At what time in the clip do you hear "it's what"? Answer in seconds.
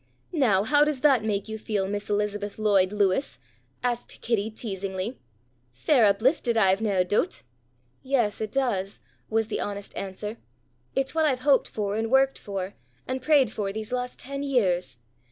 10.95-11.25